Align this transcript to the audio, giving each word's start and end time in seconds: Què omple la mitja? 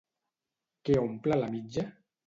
Què 0.89 0.97
omple 1.05 1.41
la 1.43 1.53
mitja? 1.59 1.89